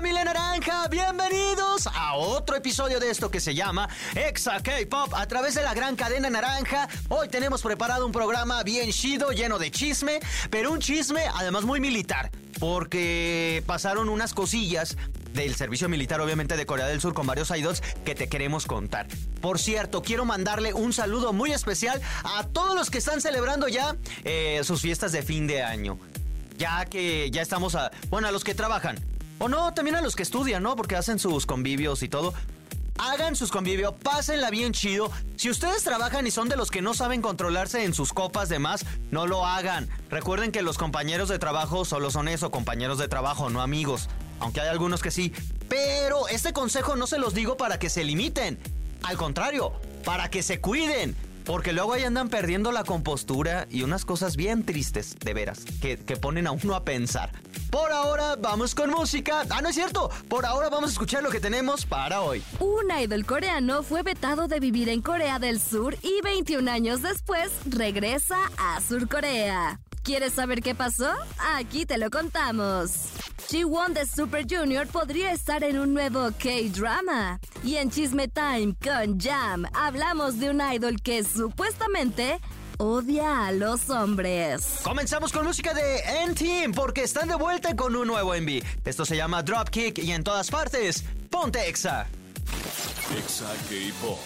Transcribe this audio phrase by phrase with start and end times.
[0.00, 0.88] familia naranja.
[0.88, 5.74] Bienvenidos a otro episodio de esto que se llama Exa K-Pop a través de la
[5.74, 6.88] gran cadena naranja.
[7.10, 11.80] Hoy tenemos preparado un programa bien chido, lleno de chisme, pero un chisme además muy
[11.80, 12.30] militar.
[12.58, 14.96] Porque pasaron unas cosillas
[15.34, 19.06] del servicio militar, obviamente, de Corea del Sur con varios idols que te queremos contar.
[19.42, 23.96] Por cierto, quiero mandarle un saludo muy especial a todos los que están celebrando ya
[24.24, 25.98] eh, sus fiestas de fin de año.
[26.56, 27.90] Ya que ya estamos a.
[28.08, 28.98] Bueno, a los que trabajan.
[29.40, 30.76] O no, también a los que estudian, ¿no?
[30.76, 32.32] Porque hacen sus convivios y todo.
[32.98, 35.10] Hagan sus convivios, pásenla bien chido.
[35.36, 38.58] Si ustedes trabajan y son de los que no saben controlarse en sus copas de
[38.58, 39.88] más, no lo hagan.
[40.10, 44.08] Recuerden que los compañeros de trabajo solo son eso, compañeros de trabajo, no amigos
[44.40, 45.32] aunque hay algunos que sí.
[45.68, 48.58] Pero este consejo no se los digo para que se limiten.
[49.04, 49.72] Al contrario,
[50.04, 51.14] para que se cuiden.
[51.44, 55.96] Porque luego ahí andan perdiendo la compostura y unas cosas bien tristes, de veras, que,
[55.96, 57.30] que, ponen a uno a pensar.
[57.70, 59.44] Por ahora vamos con música.
[59.48, 60.10] Ah, no es cierto.
[60.28, 62.42] Por ahora vamos a escuchar lo que tenemos para hoy.
[62.58, 67.52] Un idol coreano fue vetado de vivir en Corea del Sur y 21 años después
[67.66, 69.80] regresa a Surcorea.
[70.02, 71.12] ¿Quieres saber qué pasó?
[71.54, 73.10] Aquí te lo contamos.
[73.48, 77.38] Ji-won de Super Junior podría estar en un nuevo K-drama.
[77.62, 82.40] Y en Chisme Time con Jam hablamos de un idol que supuestamente
[82.80, 84.80] odia a los hombres.
[84.82, 88.62] Comenzamos con música de N-Team porque están de vuelta con un nuevo MV.
[88.84, 92.06] Esto se llama Dropkick y en todas partes, ponte Exa.
[93.18, 94.18] Exa K-Pop.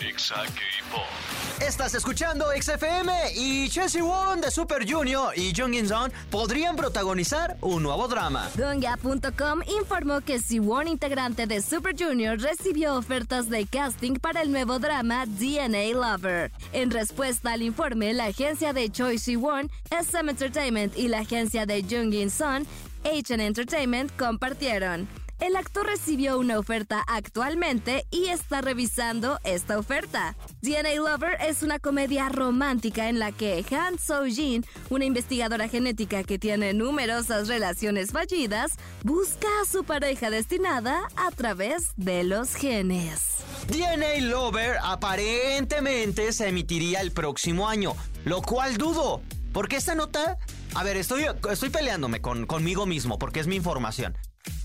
[0.00, 1.35] Exa K-Pop.
[1.60, 7.56] Estás escuchando XFM y Chelsea Won de Super Junior y Jung In Son podrían protagonizar
[7.62, 8.50] un nuevo drama.
[8.56, 14.78] Gonga.com informó que Siwon, integrante de Super Junior, recibió ofertas de casting para el nuevo
[14.78, 16.52] drama DNA Lover.
[16.74, 21.82] En respuesta al informe, la agencia de Choi Siwon, SM Entertainment y la agencia de
[21.82, 22.66] Jung In Son,
[23.02, 25.08] HN Entertainment, compartieron.
[25.38, 30.34] El actor recibió una oferta actualmente y está revisando esta oferta.
[30.62, 36.38] DNA Lover es una comedia romántica en la que Han So-jin, una investigadora genética que
[36.38, 43.36] tiene numerosas relaciones fallidas, busca a su pareja destinada a través de los genes.
[43.68, 47.94] DNA Lover aparentemente se emitiría el próximo año,
[48.24, 49.20] lo cual dudo,
[49.52, 50.38] porque esta nota...
[50.74, 54.16] A ver, estoy, estoy peleándome con, conmigo mismo porque es mi información.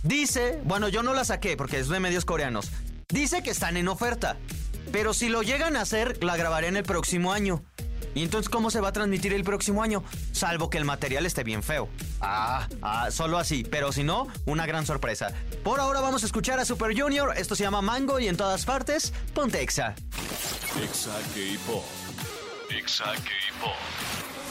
[0.03, 2.71] Dice, bueno, yo no la saqué porque es de medios coreanos.
[3.09, 4.37] Dice que están en oferta.
[4.91, 7.63] Pero si lo llegan a hacer, la grabaré en el próximo año.
[8.13, 10.03] ¿Y entonces cómo se va a transmitir el próximo año?
[10.31, 11.87] Salvo que el material esté bien feo.
[12.19, 13.63] Ah, ah, solo así.
[13.63, 15.29] Pero si no, una gran sorpresa.
[15.63, 17.33] Por ahora vamos a escuchar a Super Junior.
[17.37, 19.95] Esto se llama Mango y en todas partes, ponte Exa.
[20.83, 21.85] Exa K-Pop.
[22.69, 23.75] Exa K-Pop.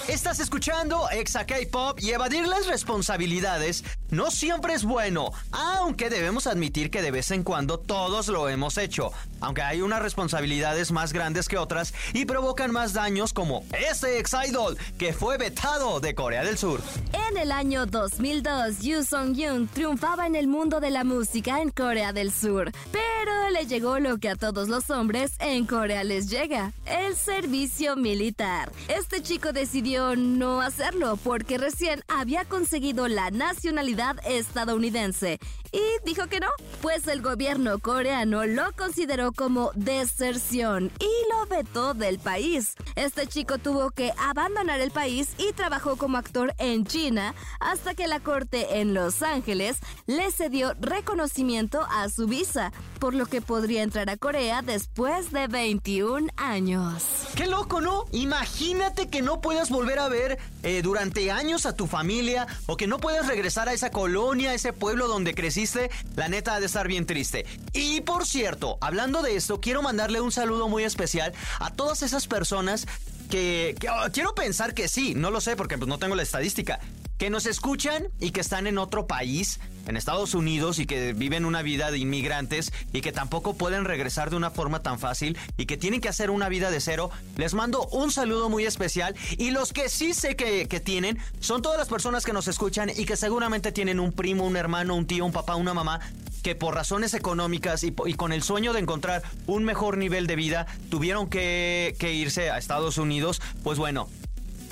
[0.09, 6.91] Estás escuchando Exa K-Pop y evadir las responsabilidades no siempre es bueno, aunque debemos admitir
[6.91, 11.49] que de vez en cuando todos lo hemos hecho, aunque hay unas responsabilidades más grandes
[11.49, 16.45] que otras y provocan más daños como este ex idol que fue vetado de Corea
[16.45, 16.81] del Sur.
[17.29, 22.13] En el año 2002, Yoo Song-yoon triunfaba en el mundo de la música en Corea
[22.13, 26.73] del Sur, pero le llegó lo que a todos los hombres en Corea les llega,
[26.87, 28.73] el servicio militar.
[28.89, 35.41] Este chico decidió no hacerlo porque recién había conseguido la nacionalidad estadounidense
[35.73, 36.49] y dijo que no,
[36.83, 42.75] pues el gobierno coreano lo consideró como deserción y lo vetó del país.
[42.97, 48.09] Este chico tuvo que abandonar el país y trabajó como actor en China hasta que
[48.09, 53.83] la corte en Los Ángeles le cedió reconocimiento a su visa, por lo que podría
[53.83, 57.05] entrar a Corea después de 21 años.
[57.37, 58.05] ¡Qué loco, ¿no?
[58.13, 62.87] Imagínate que no puedas volver a ver eh, durante años a tu familia o que
[62.87, 66.67] no puedas regresar a esa colonia, a ese pueblo donde creciste, la neta ha de
[66.67, 67.47] estar bien triste.
[67.73, 72.27] Y por cierto, hablando de esto, quiero mandarle un saludo muy especial a todas esas
[72.27, 72.87] personas
[73.31, 76.23] que, que oh, quiero pensar que sí, no lo sé porque pues, no tengo la
[76.23, 76.81] estadística,
[77.19, 79.61] que nos escuchan y que están en otro país,
[79.91, 84.31] en Estados Unidos, y que viven una vida de inmigrantes y que tampoco pueden regresar
[84.31, 87.55] de una forma tan fácil y que tienen que hacer una vida de cero, les
[87.55, 89.15] mando un saludo muy especial.
[89.37, 92.91] Y los que sí sé que, que tienen son todas las personas que nos escuchan
[92.97, 96.01] y que seguramente tienen un primo, un hermano, un tío, un papá, una mamá
[96.43, 100.37] que por razones económicas y, y, con el sueño de encontrar un mejor nivel de
[100.37, 104.09] vida tuvieron que, que irse a Estados Unidos, pues bueno,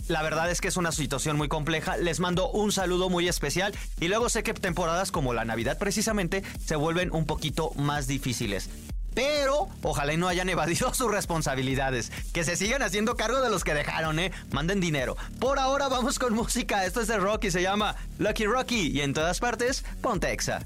[0.09, 1.99] La verdad es que es una situación muy compleja.
[1.99, 6.43] Les mando un saludo muy especial y luego sé que temporadas como la Navidad precisamente
[6.65, 8.71] se vuelven un poquito más difíciles.
[9.15, 12.11] Pero ojalá y no hayan evadido sus responsabilidades.
[12.33, 14.33] Que se sigan haciendo cargo de los que dejaron, ¿eh?
[14.51, 15.17] Manden dinero.
[15.41, 16.87] Por ahora vamos con música.
[16.87, 18.89] Esto es de Rocky, se llama Lucky Rocky.
[18.89, 20.59] Y en todas partes, ponte Exa.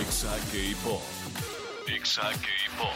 [0.00, 1.02] Exa K-Pop.
[1.88, 2.88] Exa K-Pop.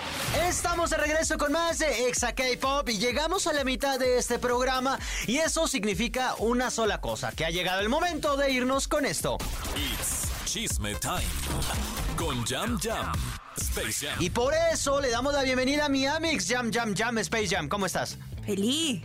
[0.49, 4.39] Estamos de regreso con más de Exa K-Pop y llegamos a la mitad de este
[4.39, 4.99] programa.
[5.27, 9.39] Y eso significa una sola cosa: que ha llegado el momento de irnos con esto.
[9.75, 11.23] It's Chisme Time.
[12.17, 13.13] Con Jam Jam.
[13.57, 14.23] Space Jam.
[14.23, 17.69] Y por eso le damos la bienvenida a mi Amix Jam Jam Jam Space Jam.
[17.69, 18.19] ¿Cómo estás?
[18.45, 19.03] Feliz.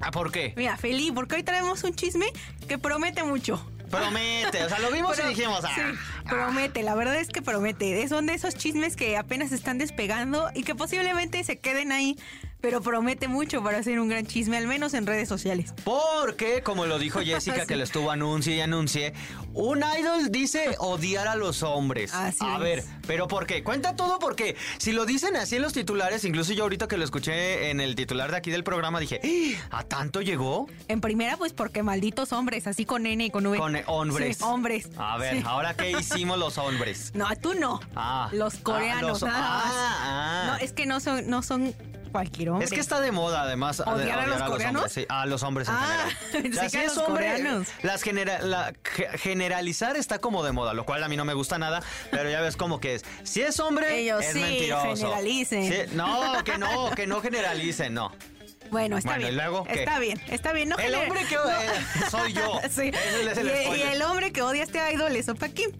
[0.00, 0.52] ¿Ah, por qué?
[0.56, 2.26] Mira, feliz, porque hoy traemos un chisme
[2.68, 3.64] que promete mucho.
[3.96, 5.80] Promete, o sea, lo vimos Pero- y dijimos, ah, sí,
[6.28, 8.06] promete, la verdad es que promete.
[8.08, 12.18] Son de esos chismes que apenas están despegando y que posiblemente se queden ahí,
[12.66, 15.72] pero promete mucho para hacer un gran chisme, al menos en redes sociales.
[15.84, 17.66] Porque, como lo dijo Jessica, Sí.
[17.68, 19.12] que lo estuvo anuncie y anuncie,
[19.54, 22.12] un idol dice odiar a los hombres.
[22.12, 22.60] Así a es.
[22.60, 23.62] ver, ¿pero por qué?
[23.62, 27.04] Cuenta todo porque si lo dicen así en los titulares, incluso yo ahorita que lo
[27.04, 29.20] escuché en el titular de aquí del programa dije,
[29.70, 29.78] "¡Ah!
[29.78, 30.66] ¿a tanto llegó?
[30.88, 33.58] En primera, pues porque malditos hombres, así con N y con V.
[33.58, 34.38] Con eh, hombres.
[34.38, 34.88] Sí, hombres.
[34.96, 35.42] A ver, Sí.
[35.46, 37.12] ahora qué hicimos los hombres.
[37.14, 37.78] No, tú no.
[37.94, 38.28] Ah.
[38.32, 39.64] los Ah, coreanos, los- nada más.
[39.72, 40.44] ah, ah.
[40.48, 41.72] No, es que no son, no son
[42.16, 42.64] cualquier hombre.
[42.64, 43.78] Es que está de moda, además.
[43.78, 44.82] de- ¿Odiar a los coreanos?
[44.82, 46.52] hombres, sí, a los hombres en Ah, general.
[46.56, 47.68] O sea, si a es los hombre, coreanos.
[47.82, 51.34] Las genera- la- ge- generalizar está como de moda, lo cual a mí no me
[51.34, 53.04] gusta nada, pero ya ves como que es.
[53.24, 54.96] Si es hombre, Ellos es sí, mentiroso.
[54.96, 55.72] generalicen.
[55.72, 58.12] Sí, no, que no, que no generalicen, no.
[58.70, 59.32] Bueno, está Bueno, bien.
[59.32, 59.80] ¿y luego qué?
[59.80, 60.68] Está bien, está bien.
[60.68, 61.50] No El genera- hombre que no.
[61.50, 61.66] eh,
[62.10, 62.60] soy yo.
[62.70, 62.90] Sí.
[63.30, 65.70] Es el y, y el hombre que odia este idol es Opa Kim.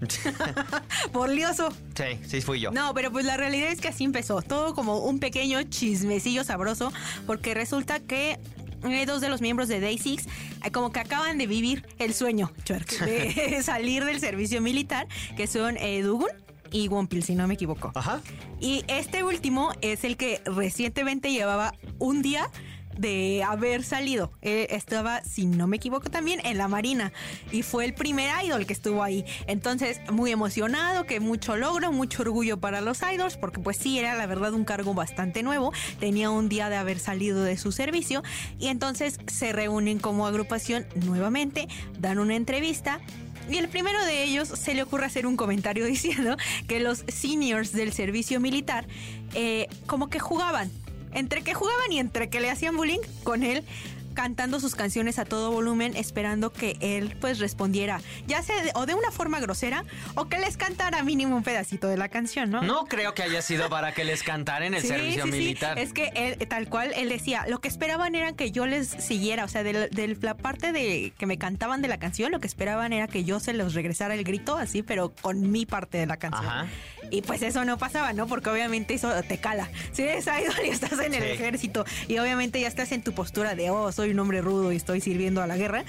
[1.13, 1.69] Por lioso.
[1.95, 2.71] Sí, sí fui yo.
[2.71, 4.43] No, pero pues la realidad es que así empezó.
[4.43, 6.93] Todo como un pequeño chismecillo sabroso.
[7.27, 8.39] Porque resulta que
[8.85, 10.27] eh, dos de los miembros de Day Six
[10.65, 15.07] eh, como que acaban de vivir el sueño, Chuerk, de salir del servicio militar,
[15.37, 16.29] que son eh, Dugun
[16.71, 17.93] y Wompil, si no me equivoco.
[17.95, 18.21] Ajá.
[18.61, 22.51] Y este último es el que recientemente llevaba un día
[22.99, 24.33] de haber salido.
[24.43, 27.13] Eh, estaba, si no me equivoco, también en la Marina.
[27.53, 29.25] Y fue el primer idol que estuvo ahí.
[29.47, 34.15] Entonces, muy emocionado, que mucho logro, mucho orgullo para los idols, porque pues sí, era
[34.15, 35.73] la verdad un cargo bastante nuevo.
[36.01, 38.23] Tenía un día de haber salido de su servicio.
[38.59, 41.69] Y entonces se reúnen como agrupación nuevamente,
[41.99, 43.01] dan una entrevista.
[43.49, 47.73] Y el primero de ellos se le ocurre hacer un comentario diciendo que los seniors
[47.73, 48.87] del servicio militar
[49.35, 50.71] eh, como que jugaban.
[51.13, 53.65] Entre que jugaban y entre que le hacían bullying con él
[54.17, 58.87] cantando sus canciones a todo volumen esperando que él pues respondiera ya sea de- o
[58.87, 59.85] de una forma grosera
[60.17, 62.63] o que les cantara mínimo un pedacito de la canción, ¿no?
[62.63, 65.39] No creo que haya sido para que les cantara en el Sí, servicio sí, sí.
[65.39, 65.79] militar.
[65.79, 69.45] Es que él, tal cual, él decía, lo que esperaban era que yo les siguiera,
[69.45, 72.41] o sea, de, la- de la parte de que me cantaban de la canción, lo
[72.41, 75.99] que esperaban era que yo se los regresara el grito, así, pero con mi parte
[75.99, 76.47] de la canción.
[76.47, 76.67] Ajá.
[77.11, 78.27] Y pues eso no pasaba, ¿no?
[78.27, 79.69] Porque obviamente eso te cala.
[79.93, 83.55] Si eres idol y estás en el ejército y obviamente ya estás en tu postura
[83.55, 85.85] de, oh, soy un hombre rudo y estoy sirviendo a la guerra,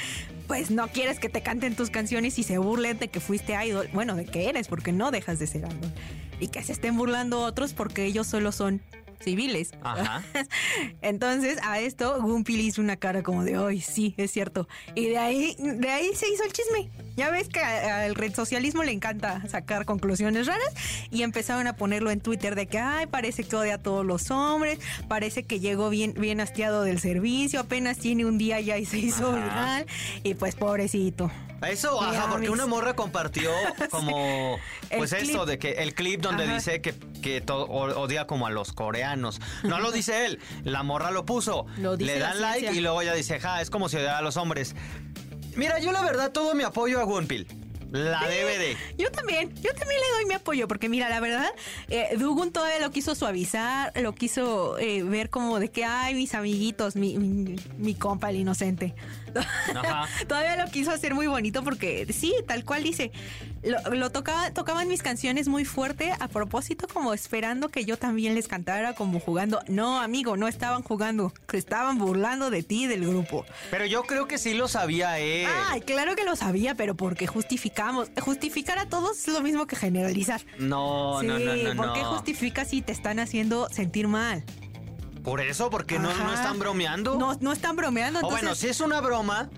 [0.48, 3.90] pues no quieres que te canten tus canciones y se burlen de que fuiste idol.
[3.94, 5.94] Bueno, de que eres, porque no dejas de ser idol.
[6.40, 8.81] Y que se estén burlando otros porque ellos solo son
[9.19, 9.72] civiles.
[9.81, 10.24] Ajá.
[11.02, 14.68] Entonces, a esto, Gumpil hizo una cara como de, ay, sí, es cierto.
[14.96, 16.89] Y de ahí, de ahí se hizo el chisme.
[17.17, 20.69] Ya ves que al red socialismo le encanta sacar conclusiones raras
[21.09, 24.29] y empezaron a ponerlo en Twitter de que, ay, parece que odia a todos los
[24.29, 28.86] hombres, parece que llegó bien, bien hastiado del servicio, apenas tiene un día ya y
[28.86, 29.38] se hizo Ajá.
[29.39, 29.86] viral.
[30.24, 31.31] Y pues, pobrecito.
[31.67, 33.50] Eso, ajá, porque mis- una morra compartió
[33.89, 34.59] como,
[34.95, 35.29] pues clip.
[35.31, 36.53] eso, de que el clip donde Ajá.
[36.53, 36.93] dice que,
[37.24, 39.41] que to- o- odia como a los coreanos.
[39.63, 41.65] No lo dice él, la morra lo puso.
[41.79, 44.21] Lo dice Le dan like y luego ella dice, ja, es como si odiara a
[44.21, 44.75] los hombres.
[45.58, 47.48] Mira, yo la verdad todo mi apoyo a Wonpil.
[47.92, 48.76] La DVD.
[48.98, 51.50] Yo también, yo también le doy mi apoyo, porque mira, la verdad,
[51.90, 56.36] eh, Dugun todavía lo quiso suavizar, lo quiso eh, ver como de que, ay, mis
[56.36, 58.94] amiguitos, mi, mi, mi compa, el inocente.
[59.39, 60.08] Ajá.
[60.27, 63.12] todavía lo quiso hacer muy bonito porque, sí, tal cual dice,
[63.63, 68.36] lo, lo tocaba, tocaban mis canciones muy fuerte a propósito, como esperando que yo también
[68.36, 69.62] les cantara, como jugando.
[69.67, 73.46] No, amigo, no estaban jugando, se estaban burlando de ti y del grupo.
[73.72, 75.48] Pero yo creo que sí lo sabía él.
[75.70, 78.10] Ay, claro que lo sabía, pero porque justificamos.
[78.20, 80.41] Justificar a todos es lo mismo que generalizar.
[80.60, 82.13] No, sí, no, no, no, ¿por qué no.
[82.13, 84.44] justificas si te están haciendo sentir mal?
[85.27, 87.17] Por eso, porque no, no están bromeando.
[87.17, 89.50] No, no están bromeando, o entonces bueno, si es una broma,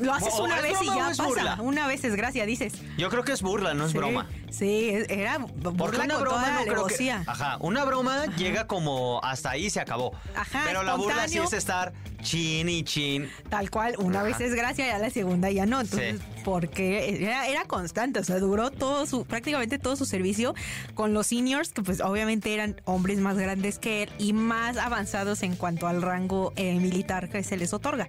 [0.00, 1.24] lo haces o una vez y ya pasa.
[1.24, 1.58] burla.
[1.60, 2.74] Una vez es gracia, dices.
[2.98, 4.26] yo creo que es burla, no es Sí, broma.
[4.50, 7.10] Sí, era burla Porque una con broma toda no creo que.
[7.12, 10.12] Ajá, una broma llega como hasta ahí se acabó.
[10.36, 13.28] Ajá, Pero la burla sí es estar chin y chin.
[13.50, 14.28] Tal cual, una Ajá.
[14.28, 15.80] vez es gracia, ya la segunda ya no.
[15.80, 16.40] Entonces, Sí.
[16.44, 20.54] porque era, era constante, o sea, duró todo su, prácticamente todo su servicio
[20.94, 25.42] con los seniors, que pues obviamente eran hombres más grandes que él y más avanzados
[25.42, 28.08] en cuanto al rango eh, militar que se les otorga.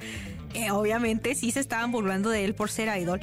[0.55, 3.19] Eh, obviamente sí se estaban burlando de él por ser idol.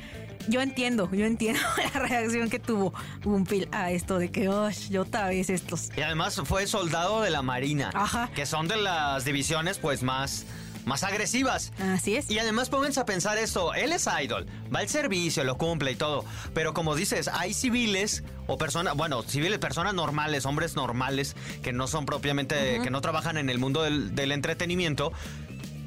[0.49, 1.61] Yo entiendo, yo entiendo
[1.95, 5.91] la reacción que tuvo Gumpil a esto de que, oh, yo otra vez estos.
[5.97, 7.91] Y además fue soldado de la Marina.
[7.95, 8.31] Ajá.
[8.35, 10.45] Que son de las divisiones pues más,
[10.85, 11.73] más agresivas.
[11.79, 12.31] Así es.
[12.31, 15.97] Y además pónganse a pensar esto, él es idol, va al servicio, lo cumple y
[15.97, 16.25] todo,
[16.55, 21.87] pero como dices, hay civiles o personas, bueno, civiles, personas normales, hombres normales, que no
[21.87, 25.13] son propiamente, que no trabajan en el mundo del, del entretenimiento,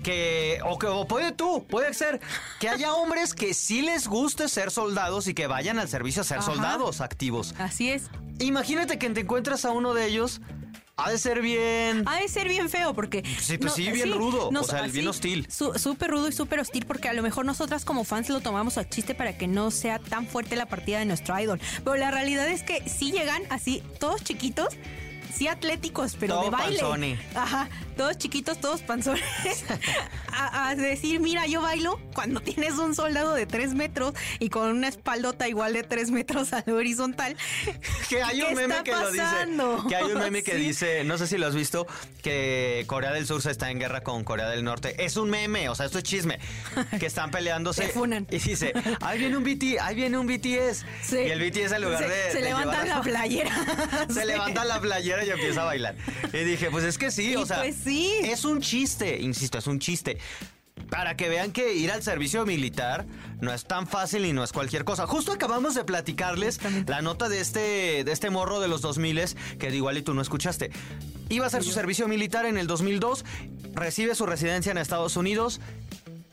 [0.05, 2.21] que, o que, o puede tú, puede ser
[2.59, 6.25] que haya hombres que sí les guste ser soldados y que vayan al servicio a
[6.25, 6.45] ser Ajá.
[6.53, 7.55] soldados activos.
[7.57, 8.03] Así es.
[8.39, 10.41] Imagínate que te encuentras a uno de ellos,
[10.95, 12.03] ha de ser bien...
[12.07, 13.23] Ha de ser bien feo porque...
[13.41, 15.47] Sí, pues sí, bien rudo, o sea, bien hostil.
[15.49, 18.77] su- Súper rudo y súper hostil porque a lo mejor nosotras como fans lo tomamos
[18.77, 21.59] a chiste para que no sea tan fuerte la partida de nuestro idol.
[21.83, 24.67] Pero la realidad es que sí llegan así, todos chiquitos,
[25.33, 26.79] sí atléticos, pero Todo de baile.
[26.79, 27.17] panzoni.
[27.35, 29.23] Ajá, todos chiquitos, todos panzones.
[30.31, 34.69] a, a decir, mira, yo bailo cuando tienes un soldado de tres metros y con
[34.69, 37.35] una espaldota igual de tres metros a la horizontal.
[38.09, 39.23] Que hay ¿Qué un meme que lo dice.
[39.89, 40.57] Que hay un meme que Sí.
[40.59, 41.87] dice, no sé si lo has visto,
[42.21, 45.03] que Corea del Sur se está en guerra con Corea del Norte.
[45.03, 46.39] Es un meme, o sea, esto es chisme.
[46.99, 47.87] Que están peleándose.
[47.89, 48.27] Funan.
[48.29, 50.85] Y dice, ahí viene un BT, ahí viene un BTS.
[51.03, 51.17] Sí.
[51.17, 52.31] Y el BTS en lugar se, de.
[52.31, 53.51] se de llevar- la playera.
[54.07, 54.27] Se Sí.
[54.27, 55.95] levanta la playera y empieza a bailar.
[56.31, 57.57] Y dije, pues es que sí, Y o sea.
[57.61, 58.11] pues sí.
[58.23, 60.17] Es un chiste, insisto, es un chiste.
[60.89, 63.05] Para que vean que ir al servicio militar
[63.39, 65.07] no es tan fácil y no es cualquier cosa.
[65.07, 69.21] Justo acabamos de platicarles la nota de este, de este morro de los 2000
[69.57, 70.71] que igual y tú no escuchaste.
[71.29, 73.23] Iba a hacer su servicio militar en el 2002,
[73.73, 75.61] recibe su residencia en Estados Unidos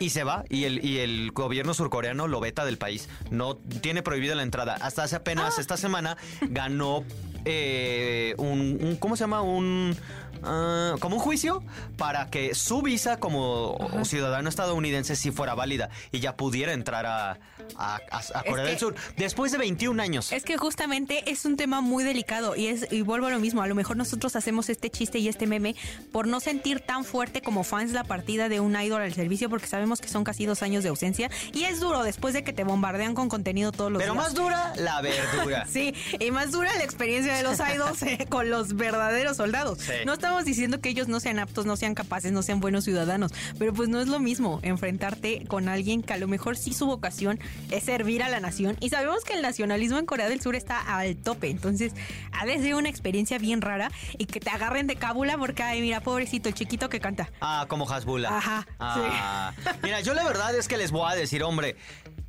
[0.00, 3.08] y se va y el, y el gobierno surcoreano lo veta del país.
[3.30, 4.74] No tiene prohibida la entrada.
[4.80, 7.04] Hasta hace apenas esta semana ganó
[7.44, 9.42] eh, un, un- ¿cómo se llama?
[9.42, 9.96] Un
[10.44, 11.62] ah, como un juicio
[11.96, 17.38] para que su visa como ciudadano estadounidense sí fuera válida y ya pudiera entrar a,
[17.76, 18.00] a-
[18.46, 20.32] Corea que- del Sur después de 21 años.
[20.32, 23.62] Es que justamente es un tema muy delicado y es y vuelvo a lo mismo.
[23.62, 25.74] A lo mejor nosotros hacemos este chiste y este meme
[26.12, 29.66] por no sentir tan fuerte como fans la partida de un idol al servicio porque
[29.66, 32.64] sabemos que son casi dos años de ausencia y es duro después de que te
[32.64, 34.24] bombardean con contenido todos los Pero días.
[34.24, 35.66] más dura la verdura.
[35.72, 39.78] Sí, y más dura la experiencia de los idols eh, con los verdaderos soldados.
[39.78, 39.92] Sí.
[40.06, 43.32] No estamos diciendo que ellos no sean aptos, no sean capaces, no sean buenos ciudadanos,
[43.58, 46.86] pero pues no es lo mismo enfrentarte con alguien que a lo mejor sí su
[46.86, 47.38] vocación
[47.70, 50.80] es servir a la nación y sabemos que el nacionalismo en Corea del Sur está
[50.80, 51.92] al tope, entonces
[52.32, 55.80] ha de ser una experiencia bien rara y que te agarren de cábula porque, ay,
[55.80, 57.30] mira, pobrecito, el chiquito que canta.
[57.40, 58.36] Ah, como Hasbula.
[58.36, 59.52] Ajá, Ah.
[59.82, 61.76] Mira, yo la verdad es que les voy a decir, hombre.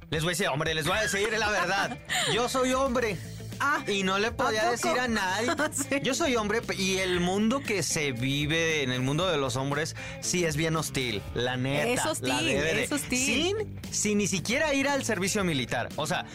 [0.09, 1.97] Les voy a decir, hombre, les voy a decir la verdad.
[2.33, 3.17] Yo soy hombre.
[3.65, 5.49] Ah, Y no le podía ¿a decir a nadie.
[5.73, 5.99] Sí.
[6.03, 9.95] Yo soy hombre y el mundo que se vive en el mundo de los hombres
[10.21, 11.87] sí es bien hostil, la neta.
[11.87, 13.55] Es hostil, es hostil.
[13.55, 15.87] Sin, sin ni siquiera ir al servicio militar.
[15.95, 16.25] O sea,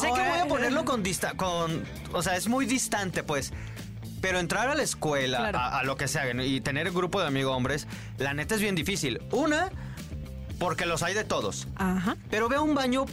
[0.00, 3.52] sé que voy a ponerlo con dista con, o sea, es muy distante, pues.
[4.20, 5.58] Pero entrar a la escuela, Claro.
[5.58, 8.74] a, a lo que sea, y tener grupo de amigos hombres, la neta es bien
[8.74, 9.20] difícil.
[9.32, 9.70] Una,
[10.58, 11.66] porque los hay de todos.
[11.76, 12.16] Ajá.
[12.30, 13.06] Pero veo un baño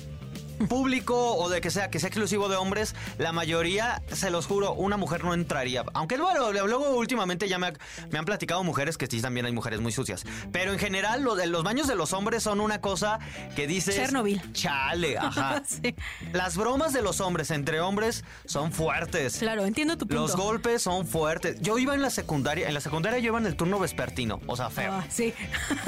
[0.68, 4.74] público o de que sea que sea exclusivo de hombres, la mayoría, se los juro,
[4.74, 5.84] una mujer no entraría.
[5.94, 7.74] Aunque bueno, luego últimamente ya me, ha-
[8.10, 10.24] me han platicado mujeres que sí también hay mujeres muy sucias.
[10.52, 13.20] Pero en general lo los baños de los hombres son una cosa
[13.56, 14.42] que dices Chernobyl.
[14.54, 15.62] Chale, ajá.
[15.66, 15.96] Sí.
[16.34, 19.38] Las bromas de los hombres entre hombres son fuertes.
[19.38, 20.22] Claro, entiendo tu punto.
[20.22, 21.60] Los golpes son fuertes.
[21.62, 24.56] Yo iba en la secundaria, en la secundaria yo iba en el turno vespertino, o
[24.56, 24.92] sea, feo.
[24.94, 25.34] Ah, sí.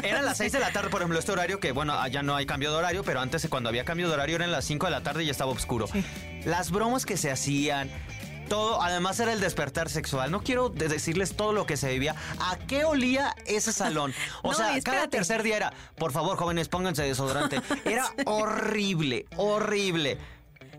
[0.04, 2.46] Eran las 6 de la tarde, por ejemplo, este horario, que bueno, allá no hay
[2.46, 5.02] cambio de horario, pero antes cuando había cambio de horario eran las 5 de la
[5.04, 5.88] tarde y ya estaba oscuro.
[5.88, 6.04] Sí.
[6.46, 7.90] Las bromas que se hacían,
[8.48, 10.32] todo, además era el despertar sexual.
[10.32, 12.16] No quiero de- decirles todo lo que se vivía.
[12.40, 14.14] ¿A qué olía ese salón?
[14.44, 17.62] O No, sea, cada tercer día era, por favor, jóvenes, pónganse desodorante.
[17.86, 20.18] Era horrible, horrible.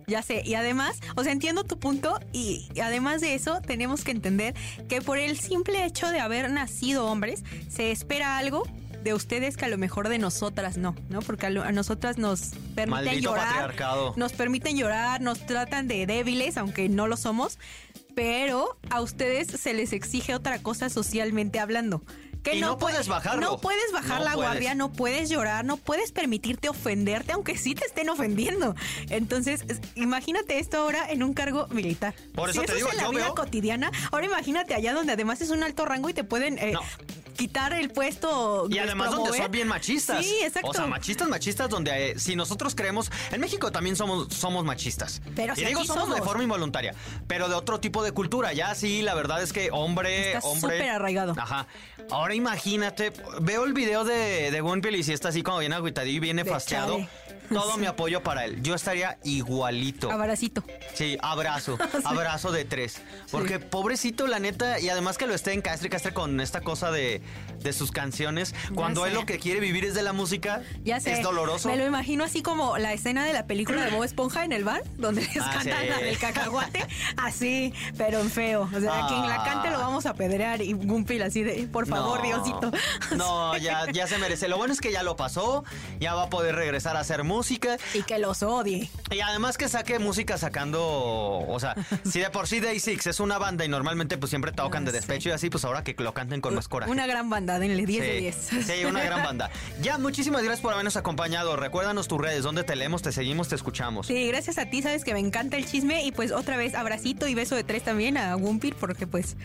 [0.07, 4.11] Ya sé, y además, o sea, entiendo tu punto y además de eso tenemos que
[4.11, 4.55] entender
[4.89, 8.65] que por el simple hecho de haber nacido hombres, se espera algo
[9.03, 11.21] de ustedes que a lo mejor de nosotras no, ¿no?
[11.21, 13.75] Porque a, lo- a nosotras nos permiten Maldito llorar,
[14.17, 17.59] nos permiten llorar, nos tratan de débiles, aunque no lo somos,
[18.15, 22.03] pero a ustedes se les exige otra cosa socialmente hablando.
[22.43, 23.41] Que Y no pue- puedes bajarlo.
[23.43, 24.51] No puedes bajar No la puedes.
[24.51, 28.75] guardia, no puedes llorar, no puedes permitirte ofenderte, aunque sí te estén ofendiendo.
[29.11, 32.15] Entonces, es- imagínate esto ahora en un cargo militar.
[32.35, 34.95] Por eso si te eso digo, es en la vida veo- cotidiana, ahora imagínate allá
[34.95, 36.81] donde además es un alto rango y te pueden eh, No.
[37.37, 38.67] quitar el puesto.
[38.71, 40.25] Y además donde son bien machistas.
[40.25, 40.69] Sí, exacto.
[40.71, 45.21] O sea, machistas, machistas, donde eh, si nosotros creemos, en México también somos, somos machistas.
[45.37, 46.95] Pero y digo somos, de forma involuntaria,
[47.27, 48.53] pero de otro tipo de cultura.
[48.53, 50.77] Ya sí, la verdad es que hombre, Está hombre.
[50.79, 51.35] súper arraigado.
[51.39, 51.67] Ajá.
[52.11, 56.17] Ahora imagínate, veo el video de, de One y si está así como bien agüitadillo
[56.17, 57.07] y viene fasteado.
[57.51, 58.63] Todo mi apoyo para él.
[58.63, 60.11] Yo estaría igualito.
[60.11, 60.63] Abracito.
[60.95, 63.01] Sí, abrazo, abrazo de tres.
[63.31, 66.61] Porque pobrecito, la neta, y además que lo esté en castre y castre con esta
[66.61, 67.21] cosa de,
[67.61, 71.13] de sus canciones, cuando él lo que quiere vivir es de la música, Ya sé.
[71.13, 71.69] es doloroso.
[71.69, 74.65] Me lo imagino así como la escena de la película de Bob Esponja en el
[74.65, 75.89] bar, donde les Ah, cantan sí.
[75.89, 76.87] la del cacahuate.
[77.17, 78.69] Así, pero en feo.
[78.75, 79.81] O sea, a quien la cante lo Ah.
[79.83, 82.71] vamos a pedrear y Gumpil así de, por favor, No, Diosito.
[83.17, 84.49] No, ya, ya se merece.
[84.49, 85.65] Lo bueno es que ya lo pasó,
[85.99, 87.40] ya va a poder regresar a hacer música.
[87.95, 88.91] Y que los odie.
[89.11, 90.81] Y además que saque música sacando,
[91.47, 94.53] o sea, si de por sí Day Six es una banda y normalmente pues siempre
[94.53, 94.99] tocan de Ah, sí.
[94.99, 96.91] despecho y así, pues ahora que lo canten con más coraje.
[96.91, 98.19] Una gran banda, denle 10 de Sí,
[98.59, 98.67] 10.
[98.67, 99.51] sí, una gran banda.
[99.81, 101.57] Ya, muchísimas gracias por habernos acompañado.
[101.57, 104.07] Recuérdanos tus redes, donde te leemos, te seguimos, te escuchamos.
[104.07, 107.27] Sí, gracias a ti, sabes que me encanta el chisme y pues otra vez abracito
[107.29, 109.37] y beso de tres también a Gumpir porque pues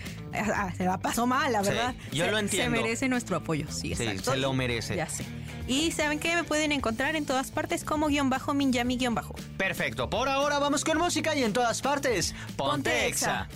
[0.78, 1.96] se la pasó mal, la Sí, verdad.
[2.12, 2.76] yo Se- lo entiendo.
[2.78, 4.32] Se merece nuestro apoyo, sí, Sí, exacto.
[4.32, 4.96] se lo merece.
[4.96, 5.26] Ya sé.
[5.68, 9.36] Y saben que me pueden encontrar en todas partes como guion bajo Minyami guion bajo.
[9.58, 13.48] Perfecto, por ahora vamos con música y en todas partes, ponte, Ponte exa.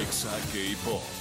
[0.00, 0.30] Exa.
[0.30, 1.19] Exa K-Pop.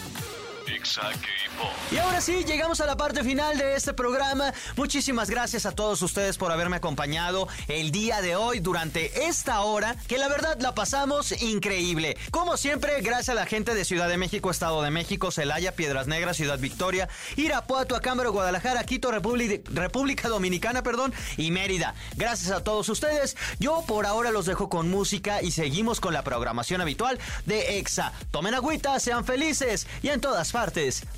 [1.92, 4.54] Y ahora sí, llegamos a la parte final de este programa.
[4.76, 9.96] Muchísimas gracias a todos ustedes por haberme acompañado el día de hoy durante esta hora,
[10.08, 12.18] que la verdad la pasamos increíble.
[12.32, 16.08] Como siempre, gracias a la gente de Ciudad de México, Estado de México, Celaya, Piedras
[16.08, 21.96] Negras, Ciudad Victoria, Irapuato, Acámbaro, Guadalajara, Quito, República, República Dominicana, perdón, y Mérida.
[22.16, 23.36] Gracias a todos ustedes.
[23.60, 28.14] Yo por ahora los dejo con música y seguimos con la programación habitual de EXA.
[28.32, 30.69] Tomen agüita, sean felices y en todas partes,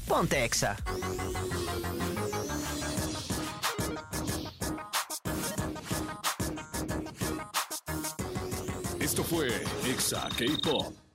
[0.08, 0.78] ponte EXA.
[9.00, 9.48] Esto fue
[9.86, 11.11] Exa K-Pop.